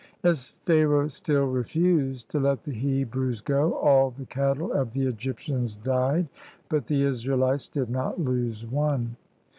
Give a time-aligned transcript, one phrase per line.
[0.23, 5.75] As Pharaoh still refused to let the Hebrews go, all the cattle of the Egyptians
[5.75, 6.27] died;
[6.69, 9.15] but the IsraeHties did not lose one.